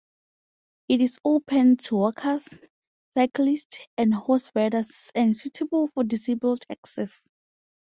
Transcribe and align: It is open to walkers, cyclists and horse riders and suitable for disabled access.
It 0.87 0.99
is 0.99 1.19
open 1.23 1.77
to 1.77 1.95
walkers, 1.97 2.49
cyclists 3.15 3.77
and 3.99 4.15
horse 4.15 4.51
riders 4.55 5.11
and 5.13 5.37
suitable 5.37 5.89
for 5.93 6.03
disabled 6.03 6.65
access. 6.71 7.21